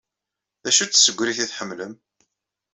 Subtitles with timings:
[0.63, 1.93] D acu-tt tsegrit ay tḥemmlem?